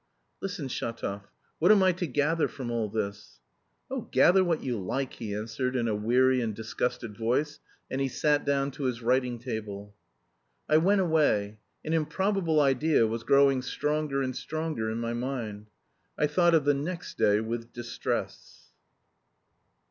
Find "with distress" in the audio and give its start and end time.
17.39-18.71